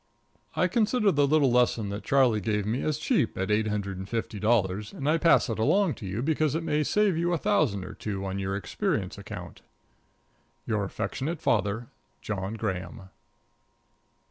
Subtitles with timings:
[0.55, 4.09] I consider the little lesson that Charlie gave me as cheap at eight hundred and
[4.09, 7.37] fifty dollars, and I pass it along to you because it may save you a
[7.37, 9.61] thousand or two on your experience account.
[10.65, 11.85] Your affectionate father,
[12.19, 13.09] JOHN GRAHAM.